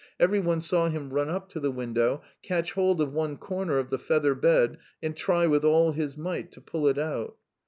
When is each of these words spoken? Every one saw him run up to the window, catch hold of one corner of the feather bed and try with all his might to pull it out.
Every 0.19 0.39
one 0.39 0.61
saw 0.61 0.89
him 0.89 1.11
run 1.11 1.29
up 1.29 1.47
to 1.49 1.59
the 1.59 1.69
window, 1.69 2.23
catch 2.41 2.71
hold 2.71 3.01
of 3.01 3.13
one 3.13 3.37
corner 3.37 3.77
of 3.77 3.91
the 3.91 3.99
feather 3.99 4.33
bed 4.33 4.79
and 4.99 5.15
try 5.15 5.45
with 5.45 5.63
all 5.63 5.91
his 5.91 6.17
might 6.17 6.51
to 6.53 6.59
pull 6.59 6.87
it 6.87 6.97
out. 6.97 7.37